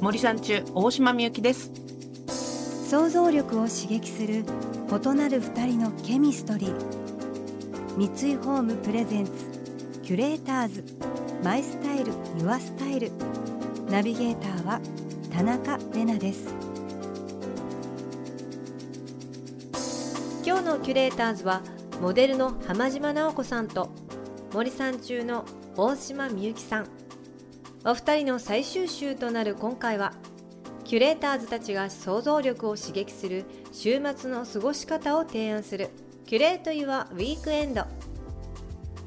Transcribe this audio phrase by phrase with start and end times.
[0.00, 1.70] 森さん中大島みゆきです。
[2.88, 4.46] 想像力を刺激する
[4.88, 7.96] 異なる二人のケミストリー。
[7.98, 9.32] 三井ホームプレゼンツ
[10.02, 10.84] キュレーターズ。
[11.44, 13.12] マイスタイルユアスタイル。
[13.90, 14.80] ナビゲーターは
[15.30, 16.54] 田中れなです。
[20.46, 21.60] 今日のキュレーターズは
[22.00, 23.90] モデルの浜島直子さんと
[24.54, 25.44] 森さん中の
[25.76, 26.88] 大島みゆきさん
[27.82, 30.12] お二人の最終週となる今回は
[30.84, 35.88] キュレーターズたちが想像力を刺激する週末の過ごし方を提案する
[36.26, 37.84] キュレート・ユア・ウィークエンド。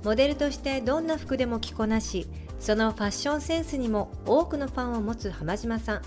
[0.04, 2.28] モデルとしてどんな服でも着こなし
[2.60, 6.02] そのファッションセンスにも多くのファンを持つ浜島さん。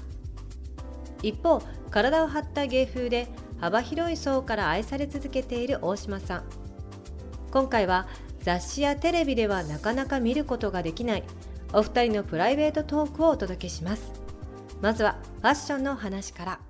[1.23, 3.29] 一方体を張った芸風で
[3.61, 6.45] 幅広い層から愛され続けている大島さん。
[7.53, 8.09] 今回は
[8.41, 11.23] 雑誌やテレビではなかなか見ることができない
[11.79, 14.11] お二人のプライベートトークをお届けします。
[14.81, 16.61] まずはファッションの話から。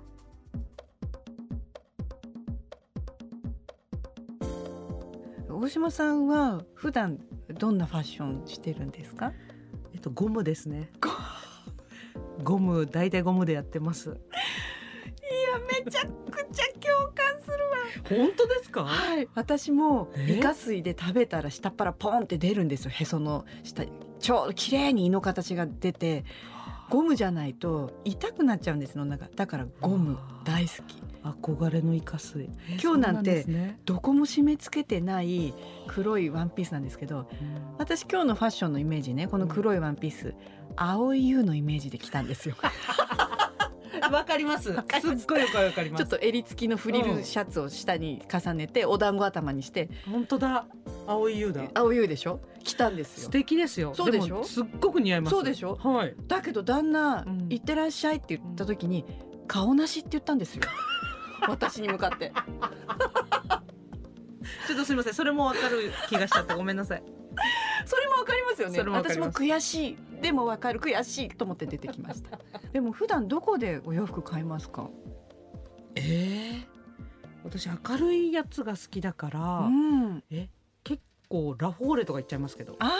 [5.49, 7.19] 大島さんは普段
[7.57, 9.31] どんなファッションしてるんですか？
[9.93, 10.91] えっとゴムですね。
[12.43, 12.85] ゴム。
[12.85, 14.09] 大体ゴムでやってます。
[14.09, 14.17] いや
[15.85, 17.53] めちゃくちゃ共感する
[18.19, 18.27] わ。
[18.27, 18.83] 本当ですか？
[18.83, 19.29] はい。
[19.35, 22.91] 私もイカ水で食べたら下っ腹ポンって出るんですよ。
[22.91, 23.85] へその下
[24.19, 26.25] ちょうど綺麗に胃の形が出て
[26.89, 29.27] ゴムじゃないと痛くなっちゃうんですの中。
[29.35, 31.07] だからゴム大好き。
[31.23, 32.49] 憧れのイカ水
[32.81, 33.45] 今日なんて
[33.85, 35.53] どこも締め付けてない
[35.87, 37.27] 黒いワンピースなんですけど、
[37.77, 40.33] 私今日のファッションのイメージねこの黒いワンピース、
[40.77, 42.55] 青い優のイメージで来たんですよ
[44.11, 44.73] わかります。
[44.73, 44.83] すっ
[45.27, 46.03] ごいよくわかります。
[46.03, 49.89] ちょっと襟付きのフリルシャツを下に重ねて、お団子頭にして。
[50.09, 50.65] 本当だ。
[51.07, 51.63] 青い優だ。
[51.73, 52.39] 青い優でしょ？
[52.63, 53.23] 来たんですよ。
[53.25, 53.93] 素敵ですよ。
[53.95, 54.43] そうでしょ？
[54.43, 55.31] すっごく似合います。
[55.31, 55.75] そうでしょ？
[55.75, 56.15] はい。
[56.27, 59.05] だけど旦那、うん、行ってらっしゃいって言った時に、
[59.47, 60.63] 顔なしって言ったんですよ。
[61.47, 62.33] 私に向かって。
[64.67, 65.13] ちょっとすみません。
[65.13, 67.03] それもわかる気がしちゃってごめんなさい。
[67.85, 68.79] それもわかりますよね。
[68.81, 69.97] 私も悔しい。
[70.21, 72.39] でもわかる悔しいと思って出てきました。
[72.73, 74.89] でも普段どこでお洋服買いますか？
[75.95, 76.65] ええー、
[77.43, 80.49] 私明るいやつが好きだから、うん、え
[80.83, 82.75] 結構ラフォーレとか言っちゃいますけど。
[82.79, 82.91] あ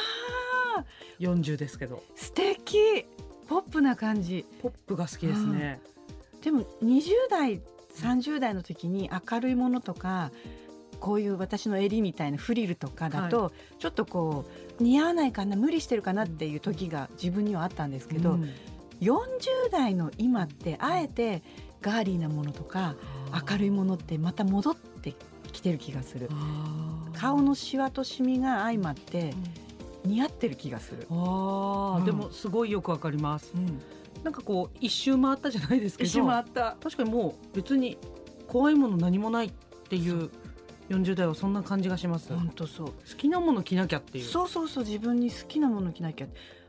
[0.77, 0.85] あ、
[1.19, 2.03] 四十ですけど。
[2.15, 3.05] 素敵。
[3.47, 4.45] ポップな感じ。
[4.61, 5.79] ポップが好きですね。
[6.41, 7.61] でも二十代
[7.91, 10.31] 三十代の時に明るいものとか。
[10.99, 18.43] こういう私の襟みたいなフリルとかだと、ちょっとこう似合わないかな無理してるかなっていう時が自分にはあったんですけど、うん、
[19.01, 19.17] 40
[19.71, 21.43] 代の今ってあえて
[21.81, 22.95] ガーリーなものとか
[23.49, 25.15] 明るいものってまた戻って
[25.51, 26.29] きてる気がする。
[27.13, 29.33] 顔のシワとシミが相まって
[30.05, 33.81] 似合ってる気がする、あ、うん、でもすごいよくわかります、うん、
[34.23, 36.77] なんかこう一周回ったじゃないですけど一周回った。
[36.81, 37.97] 確かにもう別に
[38.47, 39.51] 怖いもの何もないっ
[39.89, 40.29] ていう
[40.89, 42.33] 40代はそんな感じがします。
[42.33, 42.87] 本当そう。
[42.87, 44.25] 好きなもの着なきゃっていう。
[44.25, 46.27] そうそうそう自分に好きなもの着なきゃ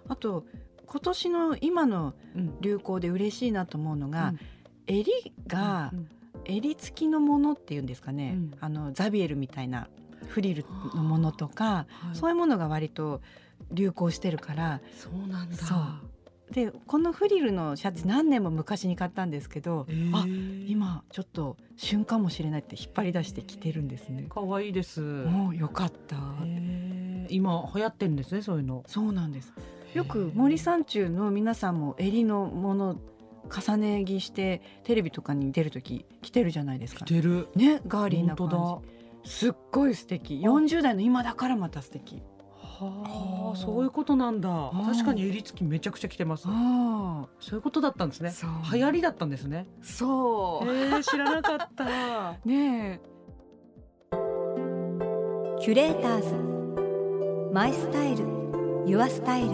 [0.08, 0.44] あと
[0.86, 2.14] 今年の今の
[2.60, 4.38] 流行で嬉しいなと思うのが、うん、
[4.86, 5.12] 襟
[5.46, 6.08] が、うん、
[6.44, 9.88] 襟付きのものっていうんですかね、うん、あのザビエルみたいな
[10.28, 10.64] フリル
[10.94, 13.20] のものとか、はい、そういうものが割と
[13.70, 14.80] 流行してるから。
[14.96, 15.56] そうなんだ。
[15.56, 15.78] そう
[16.52, 20.24] でこのフリルのシャツ何年も昔に買ったんですけど、えー、あ
[20.66, 24.26] 今ちょっと旬かもしれないって引っ張り出してきてるんですね。
[24.30, 25.00] 可愛いです。
[25.00, 26.16] もうよかった。
[26.44, 28.82] えー、今流行ってんですねそういうの。
[28.86, 29.52] そうなんです。
[29.94, 32.96] よく森山中の皆さんも襟のもの
[33.50, 37.04] 重ね着してテレビとかに出る時着てるじゃないですか。
[37.04, 37.48] 着てる。
[37.54, 38.80] ねガーリーな感
[39.24, 39.30] じ。
[39.30, 40.40] すっごい素敵。
[40.40, 42.22] 40代の今だからまた素敵。
[42.80, 44.70] はあ、そういうことなんだ。
[44.86, 46.44] 確かに襟付きめちゃくちゃ着てます。
[46.44, 48.32] そういうことだったんですね。
[48.72, 49.66] 流行りだったんですね。
[49.82, 50.68] そう。
[50.68, 52.36] えー、知らなかった。
[52.44, 53.00] ね
[55.60, 58.24] キュレーターズマイスタイル
[58.86, 59.50] ユアスタイル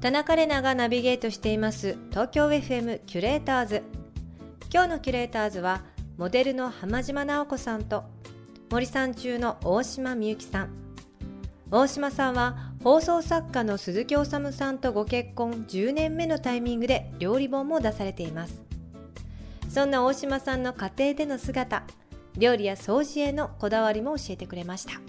[0.00, 3.82] 田中れながナビゲートしています東京 FM キュレーターズ
[4.72, 5.82] 今日のキュレーターズは
[6.16, 8.04] モデルの浜島直子さんと
[8.70, 10.70] 森さん中の大島みゆきさん。
[11.70, 18.62] 大島さんは放送作家の鈴木おさんとご結婚10年目のタイミングで料理本も出されています。
[19.68, 21.84] そんな大島さんの家庭での姿
[22.36, 25.00] 料理や掃除へのこだわりも教えてくれました。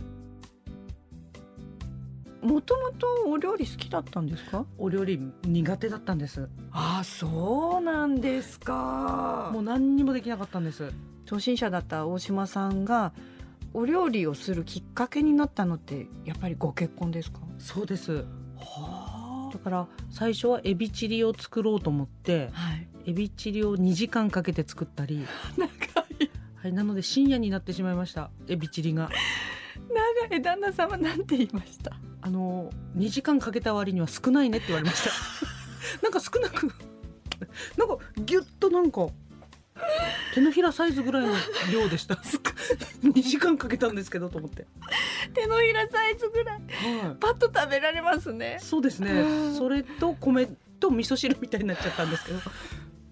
[2.46, 4.66] もともとお料理好きだったんですか？
[4.78, 6.48] お料理苦手だったんです。
[6.72, 9.50] あそうなんですか。
[9.52, 10.92] もう何にもできなかったんです。
[11.28, 13.14] 初心者だった大島さんが
[13.76, 17.40] お料理をするきっかけになったのってやっぱりご結婚ですか？
[17.60, 18.26] そうです。
[18.58, 22.88] はだから最初はエビチリを作ろうと思ってはい。
[23.08, 25.26] エビチリを2時間かけて作ったり、
[25.58, 26.32] 長い。
[26.56, 29.10] はい、なので深夜になってしまいましたエビチリが。
[30.30, 30.42] 長い。
[30.42, 31.96] 旦那様なんて言いました？
[32.22, 35.12] あの2時間かけた割には少ないねって言われました。
[36.02, 36.64] なんか少なく
[37.78, 39.08] なんかギュッとなんか
[40.36, 41.34] 手のひらサイズぐらいの
[41.72, 42.16] 量でした。
[43.04, 44.68] 2時間かけたんですけどと思って、
[45.34, 46.60] 手のひらサイズぐらい。
[47.06, 48.58] はパッと食べられますね。
[48.60, 49.56] い、そうですうねん。
[49.56, 50.48] それと米
[50.82, 52.40] と味噌汁みたいになっちゃったんですけど。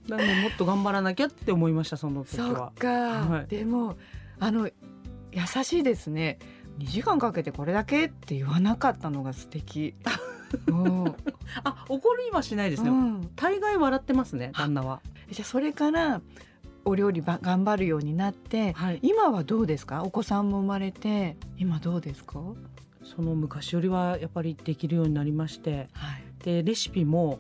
[0.10, 3.48] なのでもっと頑張らなきゃって思いましたその時そはっか、はい。
[3.48, 3.96] でも
[4.42, 6.40] あの優しいですね。
[6.80, 9.96] 2時間かけてこれだけって言わなかったのが素敵。
[10.68, 11.16] うん。
[11.64, 13.31] あ怒りはしないですね、うん。
[13.38, 15.00] 大概笑ってますね旦那は。
[15.31, 16.22] じゃあそれから
[16.86, 19.00] お料理ば頑張るようになってはい。
[19.02, 20.04] 今はどうですか？
[20.04, 21.38] お子さんも生まれて。
[21.58, 22.40] 今どうですか？
[23.04, 25.88] その昔よりはやっぱりできるようになりまして。
[25.94, 26.24] はい。
[26.44, 27.40] でレシピも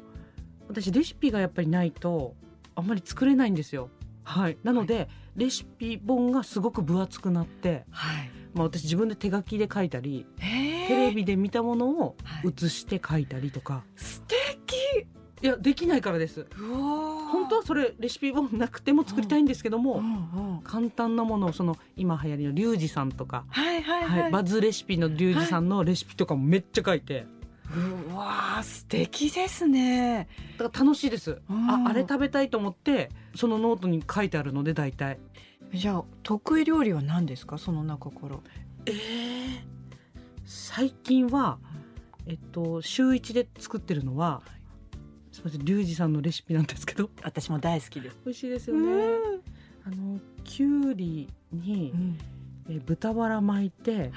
[0.67, 2.35] 私レシピがやっぱりないと
[2.75, 3.89] あんまり作れないんですよ。
[4.23, 8.31] はい、なので、レシピ本がすごく分厚くなって、はい。
[8.53, 10.85] まあ、私自分で手書きで書いたりえ。
[10.85, 12.47] ーテレビで見たものをはい。
[12.47, 15.05] 写して書いたりとか、素敵。
[15.41, 16.47] い、やできないからです。
[16.57, 20.05] うわ本当はそれレシピ本なくても作りたいんですけども、うん
[20.55, 27.25] うん簡単なものをその今流行りのリュウジさんとか、はいはいはいはい、バズレシピのリュウジさんのレシピとかもめっちゃ書いて。
[28.09, 30.27] うわー素敵ですね
[30.57, 31.41] だから楽しいです。
[31.49, 35.17] うんあ、あれ食べたいと思って、そのノートに書いてあるので、大体。
[35.73, 37.57] じゃあ得意料理は何ですか？
[37.57, 38.37] その中から
[38.85, 39.65] ええ
[40.45, 41.57] 最近は、
[42.27, 44.43] えっと、週一で作ってるのは。
[45.33, 47.09] すみません、リュウジさんのレシピなんですけど。
[47.23, 49.41] 私も大好きです美味しいですよね。
[49.83, 52.17] あの、きゅうりにう、ん
[52.69, 53.97] え豚バラ巻いて。
[53.97, 54.11] はい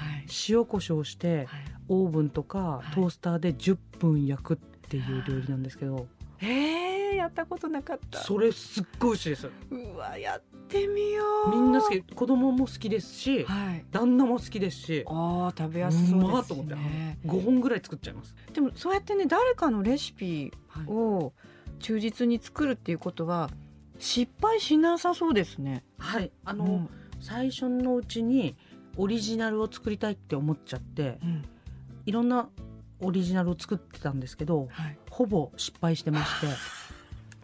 [0.48, 1.46] 塩コショウして、はい
[1.88, 6.06] オーブンとかはいトースターで10分焼くっていう料理なんですけど。
[6.40, 8.18] えー、やったことなかった。
[8.18, 9.50] それすっごい美味しいです。
[9.70, 11.50] うわやってみよう。
[11.50, 13.44] みんな好き、子供も好きですし。
[13.44, 13.84] はい。
[13.90, 15.04] 旦那も好きですし。
[15.06, 18.34] あー食べやすそうですまっと思ってね5本ぐらい作っちゃいます。
[18.52, 20.86] でもそうやってね誰かのレシピはい。
[20.88, 21.32] を
[21.78, 23.50] 忠実に作るっていうことは
[23.98, 25.84] 失敗しなさそうですね。
[25.98, 26.88] はい、ああの、
[27.20, 28.56] 最初のうちに
[28.96, 31.44] オリジナルを作りたいって思っちゃってうん。
[32.06, 32.48] いろんな
[33.00, 34.98] オリジナルを作ってたんですけどはい。
[35.10, 36.46] ほぼ失敗してまして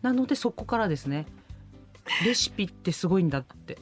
[0.02, 1.26] なのでそこからですね
[2.25, 3.78] レシピってすごいんだって。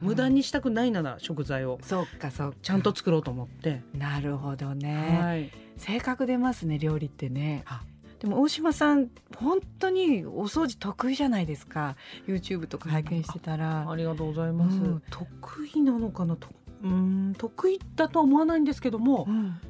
[0.00, 2.56] 無駄にしたくないなら食材をそっかそっか。
[2.60, 7.62] ちゃんと作ろうと思って、なるほどね、はい、性格出ますね料理ってね。
[7.66, 7.82] あ。
[8.18, 11.94] でも大島さん本当にお掃除得意じゃないですか。
[12.26, 13.88] YouTube とか拝見してたら。
[13.88, 15.02] ありがとうございます、うん。
[15.08, 16.34] 得意なのかな？
[16.34, 16.48] と
[16.82, 19.60] うーん得意だとは思わないんですけどもうん。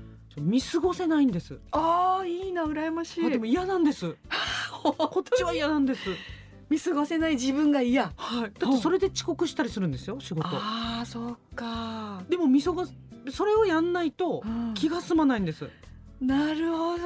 [0.40, 1.60] 見過ごせないんです。
[1.72, 3.26] ああいいな羨ましい。
[3.26, 4.16] あでも嫌なんです
[4.82, 6.00] こっちは嫌なんです。
[6.68, 8.12] 見過ごせない自分が嫌。
[8.16, 10.48] はい、だってそれで遅刻したりするんですよ仕事。
[10.48, 12.94] ああそっか、でも見過ごす
[13.30, 14.74] それをやんないとうん。
[14.74, 15.68] 気が済まないんです、
[16.22, 16.96] なるほ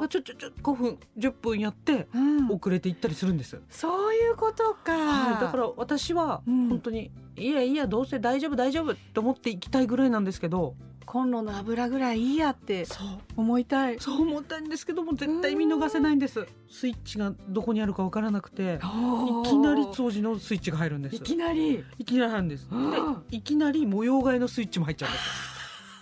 [0.00, 2.50] ど、ちょちょちょ5分10分やってうん。
[2.50, 6.68] 遅れていったりするんです、そういうことか、はい、だから私はうん。
[6.68, 10.74] 本当に、いやいやどうせ大丈夫大丈夫と思っていきたいぐらいなんですけど。
[11.06, 13.06] コンロの油ぐらいいいやってそう。
[13.34, 13.98] 思いたい。
[13.98, 16.46] そう思ったんですけども絶対見逃せないんです。
[16.68, 21.16] スイッチがどこにあるかわからなくていきなり掃除のスイッチが入るんです。
[21.16, 21.82] いきなり。
[21.98, 22.68] いきなり入るんです。
[22.70, 22.90] うん。
[22.90, 22.98] で
[23.30, 25.24] いきなり模様替えのスイッチも入っちゃうんです。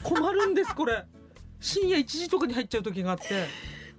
[0.02, 1.04] 困るんですこれ
[1.66, 3.24] 深夜1時とかに入っちゃう時があって。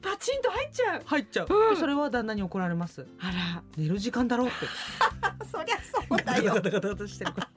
[0.01, 1.01] パチンと入っちゃう。
[1.05, 1.73] 入っちゃう、うん。
[1.73, 3.05] でそれは旦那に怒られます。
[3.19, 3.63] あら。
[3.75, 4.55] 寝る時間だろうって。
[5.51, 7.49] そりゃそうガタガタガタガタしてるから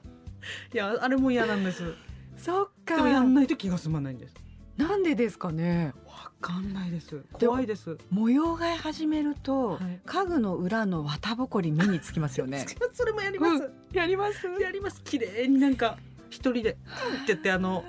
[0.73, 1.93] いやあれも嫌なんです
[2.37, 4.35] そっかでもやんないと気が済まないんです
[4.77, 15.97] なんでですかねわかんないです怖いです模様替え始めると、はい家具の裏の綿ぼこり目につきますよねそれもやります、やりますやります綺麗になんか
[16.29, 16.77] 一人で
[17.13, 17.83] うんってやってあの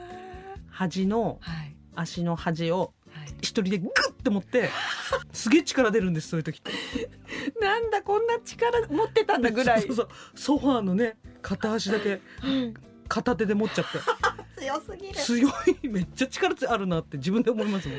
[0.70, 3.28] 端のはい足の端をはい。
[3.42, 4.70] 一人でグッて持って
[5.32, 6.58] すげえ力出るんですそういう時。
[6.58, 7.10] っ て
[7.60, 9.82] なんだこんな力持ってたんだぐらい。
[9.82, 10.08] そうそうそう。
[10.38, 12.20] ソファーのね片足だけ
[13.08, 13.98] 片手で持っちゃって。
[14.62, 15.14] 強すぎる。
[15.14, 15.48] 強
[15.82, 15.88] い。
[15.88, 17.98] めっちゃ力あるなって自分で思いますもん。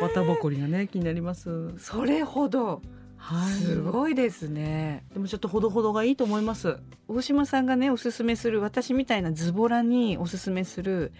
[0.00, 1.76] 綿ぼこりがね気になります。
[1.78, 2.80] それほど。
[3.16, 3.52] はい。
[3.52, 5.04] すごいですね。
[5.12, 6.78] でもちょっとほどほどがいいと思います。
[7.08, 11.12] 大島さんがねおすすめする私みたいなズボラにおすすめする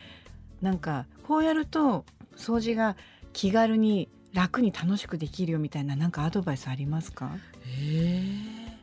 [0.63, 2.05] なんかこうやると
[2.37, 2.97] 掃除が
[3.33, 7.31] 気軽に楽に楽しくできるよみたいななんかアドバイスありますか？
[7.65, 8.79] へえ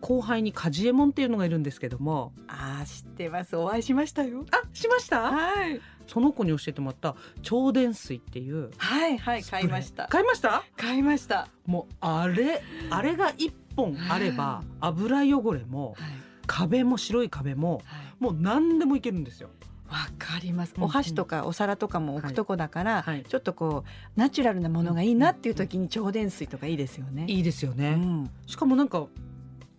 [0.00, 2.32] 後輩にカジエモンっていうのがいるんですけども。
[2.46, 3.56] あー知ってます。
[3.56, 4.44] お会いしましたよ。
[4.52, 5.20] あしました？
[5.22, 5.80] はい。
[6.06, 8.70] その子に教えてもらった超電水っていう。
[8.76, 10.06] はいはい買いました。
[10.06, 10.62] 買いました？
[10.76, 16.08] 買いました、もうあれあれが一本あれば油汚れもはい。
[16.46, 18.22] 壁も白い壁もはい。
[18.22, 19.50] もう何でもいけるんですよ
[19.88, 23.24] わかります、うんお箸とかお皿とかも置くとこだから、はい。
[23.24, 27.24] ちょっとこうナチュラルなものがいいなっていう時に超電水とかいいですよね。
[27.28, 29.06] いいですようね、ん、しかもなんか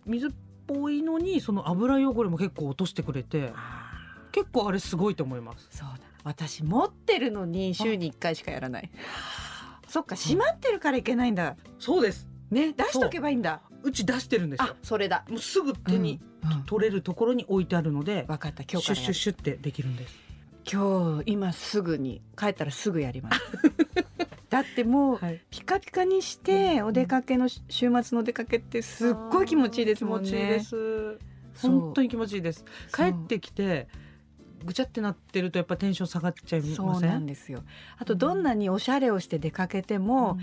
[0.06, 0.30] 水っ
[0.66, 3.92] ぽいのにその油汚れも結構落としてくれてあ
[4.32, 5.68] 結構あれすごいと思います。
[5.72, 6.04] ーそうだ。
[6.24, 8.90] 私持ってるのに週に1回しかやらない。
[9.88, 11.56] そっか閉まってるからいけないんだ。
[11.78, 12.28] そうです。
[12.50, 13.60] ね出しとけばいいんだ。
[13.82, 13.90] う。
[13.90, 15.24] ち出してるんですあよそれだ。
[15.28, 15.98] もうすぐ手に。
[15.98, 16.28] うんうん
[16.66, 18.62] 取れるところに置いてあるので、わかった。
[18.64, 20.14] 今日シュッシュッシュってできるんです。
[20.70, 23.40] 今日今すぐに帰ったらすぐやります。
[24.50, 25.40] だってもうはい。
[25.50, 30.28] ピカピカにしてお出かけのし週末のお出かけってすっごい気持ちいいですもんね。
[30.28, 31.18] 気持ちいいです。
[31.62, 32.64] 本当に気持ちいいです。
[32.94, 33.88] 帰ってきて
[34.64, 36.74] ぐちゃってなってるとやっぱテンション下がっちゃいません？
[36.76, 37.62] そうなんですよ。
[37.98, 40.38] あとどんなにおしゃれをして出かけても、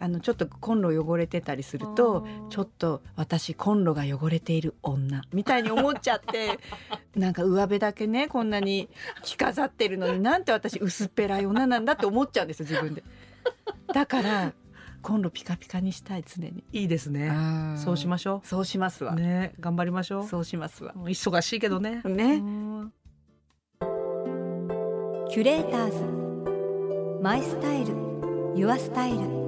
[0.00, 6.58] あのちょっとコンロ汚れてたりするとちょっと私コンロが汚れている女みたいに思っちゃって
[7.14, 8.88] なんか上辺だけねこんなに
[9.22, 13.04] 着飾ってるのになんて私薄っぺらい女なんだって思っちゃうんですよ自分で。
[13.92, 14.52] だから
[15.02, 16.64] コンロピカピカにしたい常に。
[16.72, 17.30] いいですね。
[17.76, 20.26] そうしまししょそうしますわ、うね頑張りましょう。
[20.26, 20.94] そうしますわ。
[20.94, 22.02] 忙しいけどね。
[22.04, 22.34] ね。
[22.34, 22.92] うん。
[25.30, 27.22] キュレーターズ。
[27.22, 27.94] マイスタイル。
[28.56, 29.39] ユアスタイル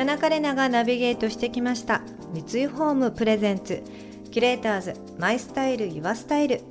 [0.00, 2.00] 田中れながナビゲートしてきました。
[2.32, 3.82] 三井ホームプレゼンツ。
[4.30, 6.62] キュレーターズマイスタイルユアスタイル。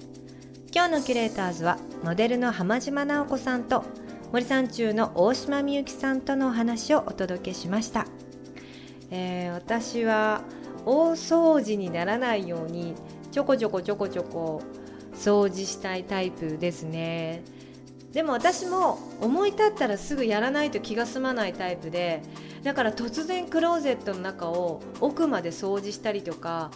[0.73, 3.83] 今日のキュレーターズはモデルの浜島直子さんと
[4.31, 8.07] 森三中の大島美幸さんとのお話をお届けしました、
[9.11, 10.41] えー私は
[10.87, 12.95] 大掃除にならないように
[13.31, 14.63] ちょこちょこちょこちょこ
[15.13, 17.43] 掃除したいタイプですね。
[18.11, 22.23] でも私も思い立ったらすぐやらないと気が済まないタイプで
[22.63, 26.71] だから突然クローゼットの中を奥まで掃除したりとか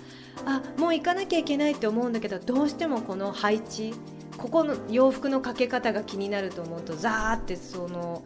[0.46, 3.94] あもう行かなきゃいけないって思うんだけどどうしてもこの配置
[4.38, 8.24] ここの洋服のかけ方が気になると思うとザーってその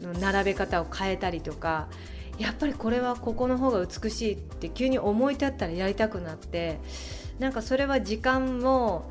[0.00, 1.88] 並べ方を変えたりとか
[2.38, 6.80] やっぱりこれはここの方が美しいって急に思い立ったらやりたくなって
[7.38, 9.10] なんかそれは時間も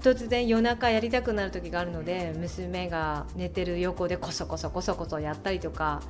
[0.00, 6.00] 突然夜中やりたくなる時があるので娘が寝てる横でこそこそこそこそやったりとか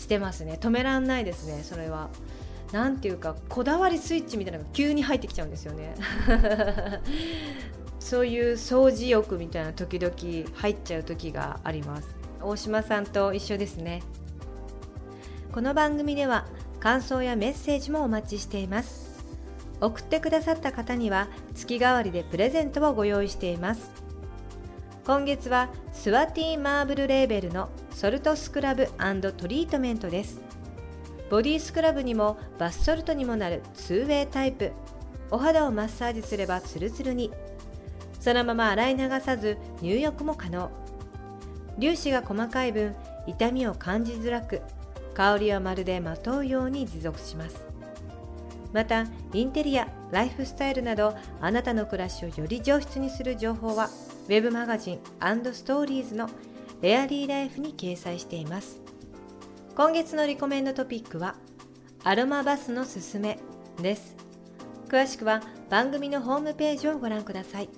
[0.00, 0.58] してますね。
[0.60, 2.08] 止めらんないですねそれは。
[2.72, 5.94] なんていうかこだわりスイッチみたいなのが急に入ってきちゃうんですよね。
[8.00, 10.14] そういう掃除欲みたいな時々
[10.54, 12.08] 入っちゃう時があります。
[12.40, 14.02] 大島さんと一緒ですね。
[15.52, 16.46] この番組では
[16.78, 19.10] 感想やメッセージもお待ちしています。
[19.80, 23.90] 送ってくださった方には月替わりでプレゼントをご用意しています。
[25.04, 27.68] 今月はスワティーマーブルレーベルの
[28.00, 30.40] ソルトスクラブトリートメントです。
[31.28, 34.72] ボディスクラブにもバスソルトにもなる 2way タイプ。
[35.30, 37.30] お肌をマッサージすればツルツルに。
[38.18, 40.70] そのまま洗い流さず入浴も可能。
[41.78, 44.62] 粒子が細かい分痛みを感じづらく
[45.12, 47.66] 香りはまるでまとうように持続します。
[48.72, 53.90] またインテリアライフスタイルなどあなたの暮らしをより上質にする情報は
[54.26, 55.00] Web マガジン
[55.52, 56.30] ストーリーズの
[56.82, 58.80] エアリーライフに掲載しています。
[59.76, 61.34] 今月のリコメンドトピックは
[62.04, 63.38] アロマバスのすすめ
[63.82, 64.16] です。
[64.88, 67.68] 詳しくは番組のホームページをご覧ください。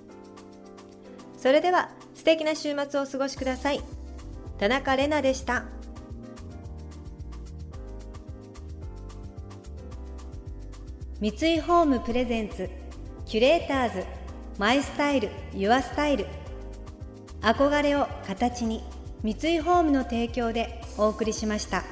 [1.37, 3.81] それでは素敵な週末をお過ごしください。
[4.57, 5.65] 田中れなでした。
[11.19, 12.69] 三井ホームプレゼンツ
[13.25, 14.05] キュレーターズ
[14.57, 16.25] マイスタイルユアスタイル。
[17.41, 18.81] 憧れを形に。
[19.23, 21.83] 三井ホームの提供でお送りしました。